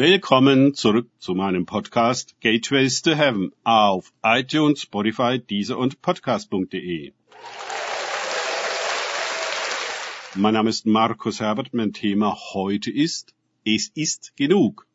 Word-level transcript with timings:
Willkommen 0.00 0.74
zurück 0.74 1.10
zu 1.18 1.34
meinem 1.34 1.66
Podcast 1.66 2.36
Gateways 2.40 3.02
to 3.02 3.16
Heaven 3.16 3.50
auf 3.64 4.12
iTunes, 4.22 4.82
Spotify, 4.82 5.40
Deezer 5.40 5.76
und 5.76 6.00
Podcast.de. 6.02 7.12
Mein 10.36 10.54
Name 10.54 10.70
ist 10.70 10.86
Markus 10.86 11.40
Herbert. 11.40 11.74
Mein 11.74 11.92
Thema 11.92 12.38
heute 12.54 12.92
ist 12.92 13.34
Es 13.64 13.88
ist 13.88 14.36
genug. 14.36 14.86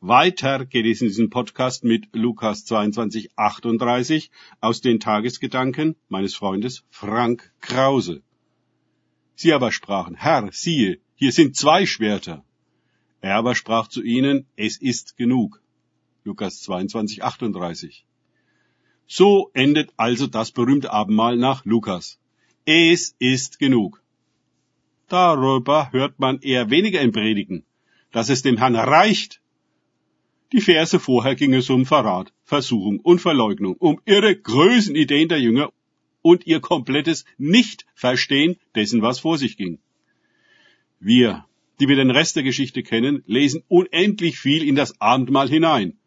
Weiter 0.00 0.66
geht 0.66 0.86
es 0.86 1.02
in 1.02 1.06
diesem 1.06 1.30
Podcast 1.30 1.84
mit 1.84 2.08
Lukas 2.12 2.64
22, 2.64 3.30
38 3.36 4.32
aus 4.60 4.80
den 4.80 4.98
Tagesgedanken 4.98 5.94
meines 6.08 6.34
Freundes 6.34 6.82
Frank 6.90 7.52
Krause. 7.60 8.24
Sie 9.36 9.52
aber 9.52 9.70
sprachen, 9.70 10.16
Herr, 10.16 10.50
siehe, 10.50 10.98
hier 11.14 11.30
sind 11.30 11.54
zwei 11.54 11.86
Schwerter. 11.86 12.42
Er 13.26 13.34
aber 13.34 13.56
sprach 13.56 13.88
zu 13.88 14.04
ihnen, 14.04 14.46
es 14.54 14.76
ist 14.76 15.16
genug. 15.16 15.60
Lukas 16.22 16.62
22, 16.62 17.24
38. 17.24 18.06
So 19.08 19.50
endet 19.52 19.92
also 19.96 20.28
das 20.28 20.52
berühmte 20.52 20.92
Abendmahl 20.92 21.36
nach 21.36 21.64
Lukas. 21.64 22.20
Es 22.66 23.16
ist 23.18 23.58
genug. 23.58 24.00
Darüber 25.08 25.90
hört 25.90 26.20
man 26.20 26.38
eher 26.38 26.70
weniger 26.70 27.00
in 27.00 27.10
Predigen, 27.10 27.64
dass 28.12 28.28
es 28.28 28.42
dem 28.42 28.58
Herrn 28.58 28.76
reicht. 28.76 29.40
Die 30.52 30.60
Verse 30.60 31.00
vorher 31.00 31.34
ging 31.34 31.52
es 31.52 31.68
um 31.68 31.84
Verrat, 31.84 32.32
Versuchung 32.44 33.00
und 33.00 33.20
Verleugnung, 33.20 33.74
um 33.74 34.00
irre 34.04 34.36
Größenideen 34.36 35.28
der 35.28 35.40
Jünger 35.40 35.72
und 36.22 36.46
ihr 36.46 36.60
komplettes 36.60 37.24
Nichtverstehen 37.38 38.56
dessen, 38.76 39.02
was 39.02 39.18
vor 39.18 39.36
sich 39.36 39.56
ging. 39.56 39.80
Wir, 41.00 41.44
die 41.80 41.88
wir 41.88 41.96
den 41.96 42.10
Rest 42.10 42.36
der 42.36 42.42
Geschichte 42.42 42.82
kennen, 42.82 43.22
lesen 43.26 43.62
unendlich 43.68 44.38
viel 44.38 44.62
in 44.62 44.74
das 44.74 45.00
Abendmahl 45.00 45.48
hinein, 45.48 45.98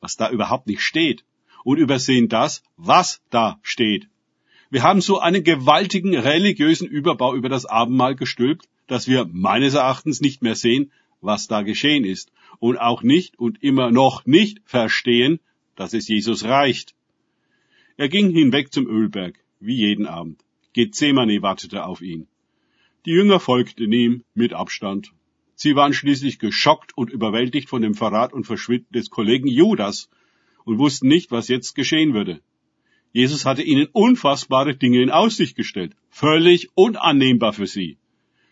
was 0.00 0.16
da 0.16 0.30
überhaupt 0.30 0.66
nicht 0.66 0.82
steht, 0.82 1.24
und 1.64 1.78
übersehen 1.78 2.28
das, 2.28 2.62
was 2.76 3.20
da 3.30 3.58
steht. 3.62 4.08
Wir 4.70 4.82
haben 4.82 5.00
so 5.00 5.18
einen 5.18 5.44
gewaltigen 5.44 6.16
religiösen 6.16 6.88
Überbau 6.88 7.34
über 7.34 7.48
das 7.48 7.66
Abendmahl 7.66 8.14
gestülpt, 8.14 8.68
dass 8.86 9.08
wir 9.08 9.28
meines 9.30 9.74
Erachtens 9.74 10.20
nicht 10.20 10.42
mehr 10.42 10.54
sehen, 10.54 10.92
was 11.20 11.48
da 11.48 11.62
geschehen 11.62 12.04
ist, 12.04 12.30
und 12.58 12.78
auch 12.78 13.02
nicht 13.02 13.38
und 13.38 13.62
immer 13.62 13.90
noch 13.90 14.26
nicht 14.26 14.60
verstehen, 14.64 15.40
dass 15.74 15.92
es 15.92 16.08
Jesus 16.08 16.44
reicht. 16.44 16.94
Er 17.96 18.08
ging 18.08 18.30
hinweg 18.30 18.72
zum 18.72 18.86
Ölberg, 18.86 19.38
wie 19.60 19.76
jeden 19.76 20.06
Abend. 20.06 20.40
Gethsemane 20.72 21.42
wartete 21.42 21.84
auf 21.84 22.02
ihn. 22.02 22.28
Die 23.06 23.12
Jünger 23.12 23.40
folgten 23.40 23.92
ihm 23.92 24.24
mit 24.34 24.52
Abstand. 24.52 25.12
Sie 25.58 25.74
waren 25.74 25.94
schließlich 25.94 26.38
geschockt 26.38 26.96
und 26.96 27.10
überwältigt 27.10 27.70
von 27.70 27.80
dem 27.80 27.94
Verrat 27.94 28.34
und 28.34 28.44
Verschwinden 28.44 28.92
des 28.92 29.08
Kollegen 29.08 29.48
Judas 29.48 30.10
und 30.64 30.78
wussten 30.78 31.08
nicht, 31.08 31.30
was 31.30 31.48
jetzt 31.48 31.74
geschehen 31.74 32.12
würde. 32.12 32.42
Jesus 33.12 33.46
hatte 33.46 33.62
ihnen 33.62 33.88
unfassbare 33.92 34.76
Dinge 34.76 35.00
in 35.02 35.08
Aussicht 35.10 35.56
gestellt, 35.56 35.96
völlig 36.10 36.68
unannehmbar 36.74 37.54
für 37.54 37.66
sie. 37.66 37.96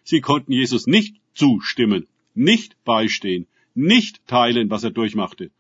Sie 0.03 0.23
konnten 0.23 0.53
Jesus 0.53 0.87
nicht 0.87 1.21
zustimmen, 1.35 2.07
nicht 2.35 2.83
beistehen, 2.85 3.49
nicht 3.75 4.27
teilen, 4.27 4.71
was 4.71 4.83
er 4.83 4.91
durchmachte. 4.91 5.51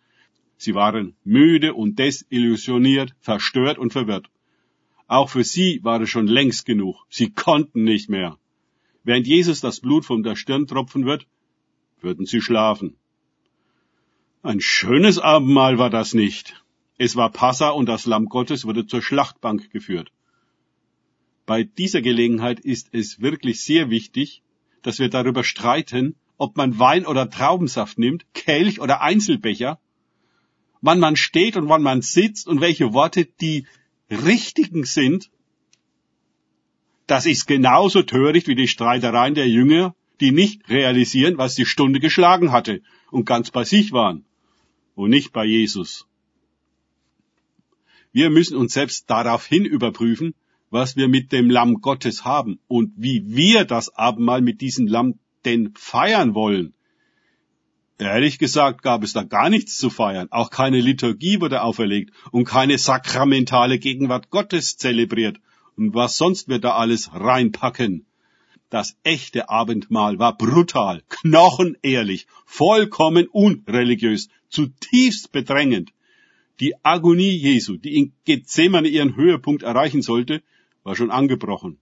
Sie 0.56 0.74
waren 0.74 1.14
müde 1.24 1.74
und 1.74 1.98
desillusioniert, 1.98 3.14
verstört 3.20 3.76
und 3.76 3.92
verwirrt. 3.92 4.30
Auch 5.06 5.28
für 5.28 5.44
sie 5.44 5.80
war 5.82 6.00
es 6.00 6.08
schon 6.08 6.26
längst 6.26 6.64
genug. 6.64 6.96
Sie 7.10 7.30
konnten 7.30 7.84
nicht 7.84 8.08
mehr. 8.08 8.38
Während 9.04 9.26
Jesus 9.26 9.60
das 9.60 9.80
Blut 9.80 10.04
von 10.04 10.22
der 10.22 10.34
Stirn 10.34 10.66
tropfen 10.66 11.04
wird, 11.04 11.26
würden 12.00 12.26
sie 12.26 12.40
schlafen. 12.40 12.96
Ein 14.42 14.60
schönes 14.60 15.18
Abendmahl 15.18 15.78
war 15.78 15.90
das 15.90 16.14
nicht. 16.14 16.62
Es 16.96 17.14
war 17.14 17.30
Passa 17.30 17.70
und 17.70 17.86
das 17.86 18.06
Lamm 18.06 18.26
Gottes 18.26 18.64
wurde 18.64 18.86
zur 18.86 19.02
Schlachtbank 19.02 19.70
geführt. 19.70 20.10
Bei 21.46 21.64
dieser 21.64 22.00
Gelegenheit 22.00 22.60
ist 22.60 22.88
es 22.92 23.20
wirklich 23.20 23.62
sehr 23.62 23.90
wichtig, 23.90 24.42
dass 24.82 24.98
wir 24.98 25.10
darüber 25.10 25.44
streiten, 25.44 26.16
ob 26.38 26.56
man 26.56 26.78
Wein 26.78 27.06
oder 27.06 27.28
Traubensaft 27.28 27.98
nimmt, 27.98 28.26
Kelch 28.32 28.80
oder 28.80 29.02
Einzelbecher, 29.02 29.78
wann 30.80 30.98
man 30.98 31.16
steht 31.16 31.56
und 31.56 31.68
wann 31.68 31.82
man 31.82 32.00
sitzt 32.00 32.46
und 32.46 32.60
welche 32.60 32.92
Worte 32.92 33.26
die 33.26 33.66
richtigen 34.10 34.84
sind 34.84 35.30
das 37.06 37.26
ist 37.26 37.46
genauso 37.46 38.02
töricht 38.02 38.48
wie 38.48 38.54
die 38.54 38.68
Streitereien 38.68 39.34
der 39.34 39.48
Jünger, 39.48 39.94
die 40.20 40.32
nicht 40.32 40.68
realisieren, 40.68 41.38
was 41.38 41.54
die 41.54 41.66
Stunde 41.66 42.00
geschlagen 42.00 42.52
hatte 42.52 42.82
und 43.10 43.26
ganz 43.26 43.50
bei 43.50 43.64
sich 43.64 43.92
waren 43.92 44.24
und 44.94 45.10
nicht 45.10 45.32
bei 45.32 45.44
Jesus. 45.44 46.06
Wir 48.12 48.30
müssen 48.30 48.56
uns 48.56 48.72
selbst 48.72 49.10
daraufhin 49.10 49.64
überprüfen, 49.64 50.34
was 50.70 50.96
wir 50.96 51.08
mit 51.08 51.32
dem 51.32 51.50
Lamm 51.50 51.80
Gottes 51.80 52.24
haben 52.24 52.58
und 52.68 52.92
wie 52.96 53.24
wir 53.26 53.64
das 53.64 53.94
Abendmahl 53.94 54.40
mit 54.40 54.60
diesem 54.60 54.86
Lamm 54.86 55.18
denn 55.44 55.72
feiern 55.76 56.34
wollen. 56.34 56.74
Ehrlich 57.98 58.38
gesagt 58.38 58.82
gab 58.82 59.02
es 59.04 59.12
da 59.12 59.22
gar 59.22 59.50
nichts 59.50 59.76
zu 59.76 59.90
feiern. 59.90 60.28
Auch 60.30 60.50
keine 60.50 60.80
Liturgie 60.80 61.40
wurde 61.40 61.62
auferlegt 61.62 62.12
und 62.32 62.44
keine 62.44 62.78
sakramentale 62.78 63.78
Gegenwart 63.78 64.30
Gottes 64.30 64.76
zelebriert 64.76 65.38
und 65.76 65.94
was 65.94 66.16
sonst 66.16 66.48
wir 66.48 66.58
da 66.58 66.74
alles 66.74 67.12
reinpacken. 67.12 68.06
Das 68.70 68.96
echte 69.04 69.48
Abendmahl 69.50 70.18
war 70.18 70.36
brutal, 70.36 71.02
knochenehrlich, 71.08 72.26
vollkommen 72.44 73.28
unreligiös, 73.28 74.28
zutiefst 74.48 75.32
bedrängend. 75.32 75.92
Die 76.60 76.74
Agonie 76.84 77.30
Jesu, 77.30 77.76
die 77.76 77.96
in 77.96 78.12
Gethsemane 78.24 78.88
ihren 78.88 79.16
Höhepunkt 79.16 79.62
erreichen 79.62 80.02
sollte, 80.02 80.42
war 80.82 80.96
schon 80.96 81.10
angebrochen. 81.10 81.78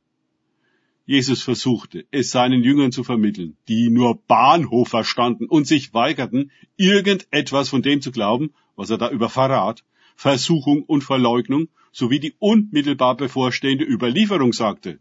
Jesus 1.04 1.42
versuchte, 1.42 2.06
es 2.10 2.30
seinen 2.30 2.62
Jüngern 2.62 2.92
zu 2.92 3.04
vermitteln, 3.04 3.56
die 3.68 3.90
nur 3.90 4.22
Bahnhof 4.22 4.88
verstanden 4.88 5.46
und 5.46 5.66
sich 5.66 5.92
weigerten, 5.92 6.52
irgendetwas 6.76 7.68
von 7.68 7.82
dem 7.82 8.00
zu 8.00 8.12
glauben, 8.12 8.52
was 8.76 8.90
er 8.90 8.98
da 8.98 9.10
über 9.10 9.28
Verrat, 9.28 9.84
Versuchung 10.16 10.82
und 10.82 11.04
Verleugnung 11.04 11.68
sowie 11.92 12.20
die 12.20 12.34
unmittelbar 12.38 13.16
bevorstehende 13.16 13.84
Überlieferung 13.84 14.52
sagte. 14.52 14.98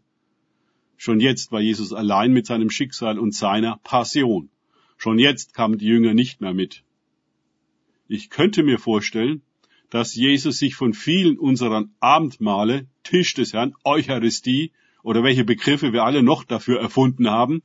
Schon 0.96 1.20
jetzt 1.20 1.50
war 1.50 1.60
Jesus 1.60 1.92
allein 1.92 2.32
mit 2.32 2.46
seinem 2.46 2.70
Schicksal 2.70 3.18
und 3.18 3.34
seiner 3.34 3.78
Passion. 3.82 4.50
Schon 4.96 5.18
jetzt 5.18 5.54
kamen 5.54 5.78
die 5.78 5.86
Jünger 5.86 6.14
nicht 6.14 6.40
mehr 6.40 6.54
mit. 6.54 6.84
Ich 8.08 8.30
könnte 8.30 8.62
mir 8.62 8.78
vorstellen, 8.78 9.42
dass 9.90 10.14
Jesus 10.14 10.58
sich 10.58 10.74
von 10.74 10.94
vielen 10.94 11.38
unserer 11.38 11.86
Abendmahle, 12.00 12.86
Tisch 13.02 13.34
des 13.34 13.52
Herrn, 13.52 13.74
Eucharistie 13.84 14.72
oder 15.02 15.22
welche 15.22 15.44
Begriffe 15.44 15.92
wir 15.92 16.04
alle 16.04 16.22
noch 16.22 16.44
dafür 16.44 16.80
erfunden 16.80 17.28
haben, 17.28 17.62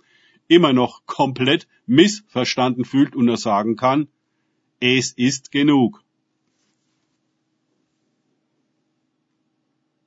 immer 0.47 0.74
noch 0.74 1.06
komplett 1.06 1.68
missverstanden 1.85 2.85
fühlt 2.85 3.16
und 3.16 3.28
er 3.28 3.38
sagen 3.38 3.75
kann, 3.75 4.08
es 4.79 5.12
ist 5.12 5.52
genug. 5.52 6.03